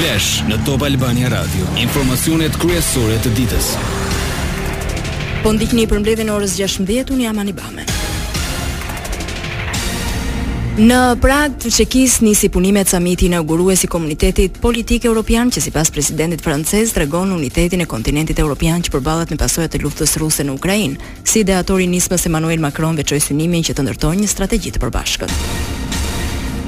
[0.00, 1.66] Flash në Top Albania Radio.
[1.76, 3.66] Informacionet kryesore të ditës.
[5.44, 7.84] Po ndihni për mbledhjen e orës 16:00 un jam Anibame.
[10.80, 16.40] Në Prag të Çekis nisi punimet samiti inaugurues i Komunitetit Politik Evropian, që sipas presidentit
[16.40, 20.96] francez tregon unitetin e kontinentit evropian që përballet me pasojat e luftës ruse në Ukrainë.
[21.24, 25.76] Si ideatori i nismës Emmanuel Macron veçoi synimin që të ndërtojnë një strategji të përbashkët.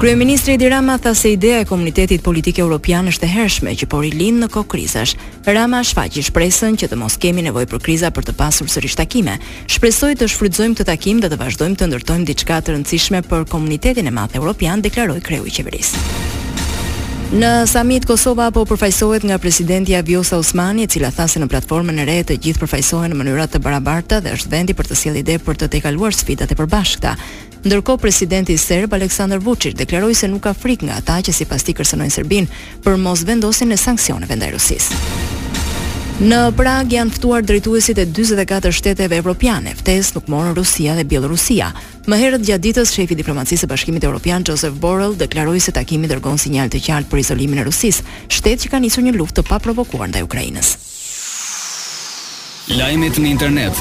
[0.00, 4.06] Kryeministri Edi Rama tha se ideja e komunitetit politik evropian është e hershme që por
[4.08, 5.12] i lind në kohë krizash.
[5.44, 9.36] Rama shfaqi shpresën që të mos kemi nevojë për kriza për të pasur sërish takime.
[9.68, 14.08] Shpresoj të shfrytëzojmë këtë takim dhe të vazhdojmë të ndërtojmë diçka të rëndësishme për komunitetin
[14.08, 16.38] e madh evropian, deklaroi kreu i qeverisë.
[17.30, 22.00] Në samit Kosova po përfaqësohet nga presidenti Vjosa Osmani, e cila tha se në platformën
[22.02, 25.22] e re të gjithë përfaqësohen në mënyra të barabarta dhe është vendi për të sjellë
[25.22, 27.14] ide për të tejkaluar sfidat e përbashkëta.
[27.70, 31.78] Ndërkohë presidenti serb Aleksandar Vučić deklaroi se nuk ka frikë nga ata që sipas tij
[31.78, 35.38] kërcënojnë Serbinë për mos vendosjen e sanksioneve ndaj Rusisë.
[36.20, 41.70] Në Prag janë ftuar drejtuesit e 44 shteteve evropiane, ftesë nuk morën Rusia dhe Bielorusia.
[42.04, 46.08] Më herët gjatë ditës shefi i diplomacisë së Bashkimit Evropian Joseph Borrell deklaroi se takimi
[46.12, 49.48] dërgon sinjal të qartë për izolimin e Rusisë, shtet që ka nisur një luftë të
[49.48, 50.68] paprovokuar ndaj Ukrainës.
[52.76, 53.74] Lajmet në internet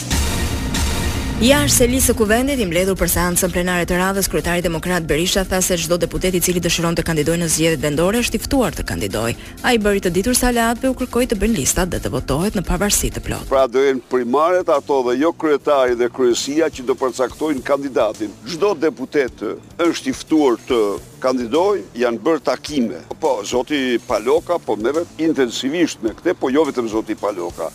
[1.37, 5.59] Jashtë se lisë kuvendit, i mbledhur për seancën plenare të radhës, kryetari demokrat Berisha tha
[5.61, 8.87] se çdo deputet i cili dëshiron të kandidojë në zgjedhjet vendore është i ftuar të
[8.89, 9.37] kandidojë.
[9.61, 10.49] Ai bëri të ditur sa
[10.89, 13.49] u kërkoi të bëjnë listat dhe të votohet në pavarësi të plotë.
[13.53, 18.33] Pra dojnë primaret ato dhe jo kryetari dhe kryesia që do përcaktojnë kandidatin.
[18.49, 19.37] Çdo deputet
[19.77, 20.81] është i ftuar të
[21.21, 23.05] kandidojë, janë bërë takime.
[23.21, 27.69] Po, zoti Paloka po merret intensivisht me këtë, po jo vetëm zoti Paloka.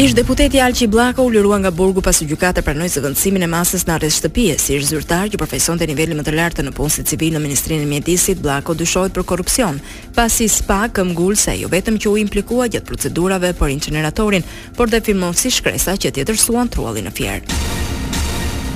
[0.00, 3.82] Ish deputeti Alqi Blaka u lirua nga burgu pas u gjykatë pranoi zëvendësimin e masës
[3.84, 4.54] në arrest shtëpie.
[4.56, 7.88] Si ish zyrtar që përfaqësonte niveli më të lartë në punësit civil në Ministrinë e
[7.90, 9.80] Mjedisit, Blaka dyshohet për korrupsion,
[10.16, 10.48] pasi
[10.96, 14.48] këm mngul se jo vetëm që u implikua gjatë procedurave për inceneratorin,
[14.80, 17.78] por dhe firmon si shkresa që tjetër suan trullin në fjerë.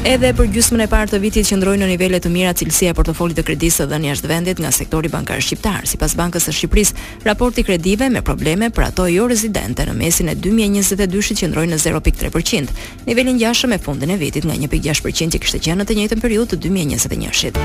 [0.05, 3.39] Edhe për gjysmën e parë të vitit qëndroi në nivele të mira cilësia e portofolit
[3.41, 5.87] të kredisë dhe dhënë jashtë vendit nga sektori bankar shqiptar.
[5.89, 10.37] Sipas Bankës së Shqipërisë, raporti kredive me probleme për ato jo rezidente në mesin e
[10.45, 12.77] 2022-shit qëndroi në 0.3%,
[13.09, 16.59] niveli ngjashëm me fundin e vitit nga 1.6% që kishte qenë në të njëjtën periudhë
[16.59, 17.63] të 2021-shit.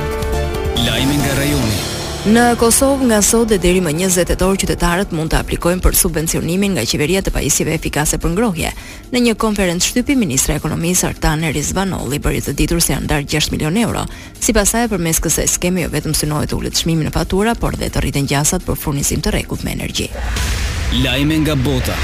[0.87, 1.87] Lajmi nga rajoni.
[2.27, 6.73] Në Kosovë nga sot dhe deri më 20 tetor qytetarët mund të aplikojnë për subvencionimin
[6.75, 8.73] nga qeveria të pajisjeve efikase për ngrohje.
[9.13, 13.23] Në një konferencë shtypi ministra e ekonomisë Artan Rizvanolli bëri të ditur se janë ndar
[13.23, 14.01] 6 milionë euro.
[14.35, 18.03] Sipas saj përmes kësaj skemi jo vetëm synohet të çmimi në fatura, por dhe të
[18.03, 20.09] rriten gjasat për furnizim të rrekut me energji.
[20.99, 21.95] Lajme nga bota.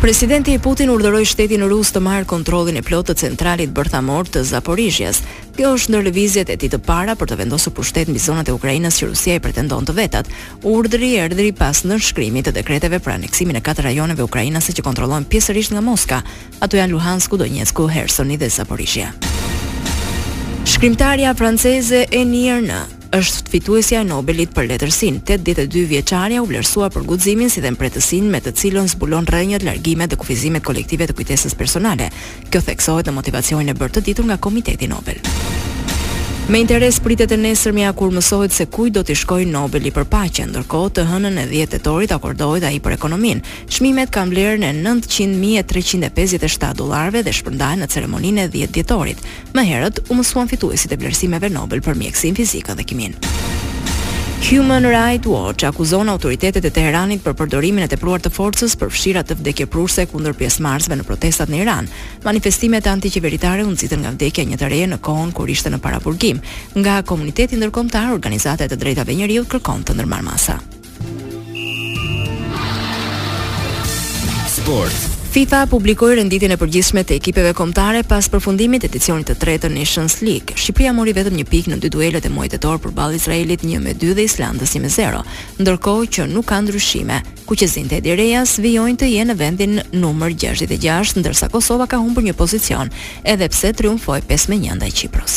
[0.00, 5.22] Presidenti Putin urdhëroi shtetin rus të marrë kontrollin e plotë të centralit bërthamor të Zaporizhjes.
[5.56, 8.52] Kjo është ndër lëvizjet e ditë të para për të vendosur pushtet mbi zonat e
[8.54, 10.28] Ukrainës që Rusia i pretendon të vetat.
[10.68, 15.72] Urdhri erdhi pas shkrimit të dekreteve për aneksimin e katër rajoneve ukrainase që kontrollojnë pjesërisht
[15.74, 16.20] nga Moska.
[16.60, 19.14] Ato janë Luhansku, Donjecku, Hersoni dhe Zaporizhja.
[20.66, 25.20] Shkrimtarja franceze në është fituesja e Nobelit për letërsinë.
[25.28, 30.10] 82 vjeçaria u vlerësua për guximin si dhe mpretësinë me të cilën zbulon rrënjët, largimet
[30.10, 32.10] dhe kufizimet kolektive të kujtesës personale.
[32.50, 35.22] Kjo theksohet në motivacionin e bërë të ditur nga Komiteti Nobel.
[36.48, 40.04] Me interes pritet e nesërmja ja kur mësohet se kuj do t'i shkoj Nobeli për
[40.06, 43.42] pache, ndërkohë të hënën e djetetorit akordohet a i për ekonomin.
[43.66, 49.18] Shmimet kam blerë në 900.357 dolarve dhe shpërndaj në ceremonin e djetetorit.
[49.58, 53.18] Më herët, u mësuan fituesit e blersimeve Nobel për mjekësin fizikën dhe kimin.
[54.50, 59.22] Human Rights Watch akuzon autoritetet e Teheranit për përdorimin e tepruar të forcës për fshira
[59.26, 61.88] të vdekjeprurse kundër pjesëmarrësve në protestat në Iran.
[62.24, 65.80] Manifestimet antiqeveritare u nxitën nga vdekja e një të reje në kohën kur ishte në
[65.82, 66.38] parapurgim,
[66.76, 70.60] nga komuniteti ndërkombëtar, organizata e të drejtave njeriu kërkon të ndërmarrë masa.
[74.60, 75.15] Sport.
[75.36, 79.72] FIFA publikoi renditjen e përgjithshme të ekipeve kombëtare pas përfundimit të edicionit të tretë të
[79.74, 80.56] Nations League.
[80.56, 84.24] Shqipëria mori vetëm një pikë në dy duelet e muajit tetor përballë Izraelit 1-2 dhe
[84.30, 85.20] Islandës 1-0,
[85.60, 87.20] ndërkohë që nuk ka ndryshime.
[87.50, 92.32] Kuqezinte e Direjas vijojnë të jenë në vendin numër 66, ndërsa Kosova ka humbur një
[92.40, 92.88] pozicion,
[93.28, 95.36] edhe pse triumfoi 5-1 ndaj Kipros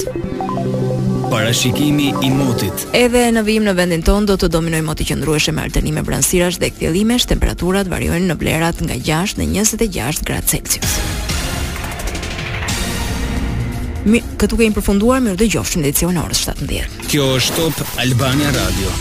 [1.30, 2.80] parashikimi i motit.
[3.00, 6.58] Edhe në vim në vendin ton do të dominoj moti që ndrueshe me alternime vranësirash
[6.62, 10.98] dhe këtjelime, temperaturat varjojnë në blerat nga 6 në 26 gradë Celsius.
[14.40, 17.06] Këtu kejmë përfunduar, mirë dhe gjofë që në edicion orës 17.
[17.12, 18.96] Kjo është top Albania Radio.